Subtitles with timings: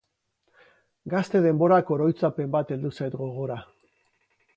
[1.13, 3.59] Gazte denborako oroitzapen bat heldu zait gogora.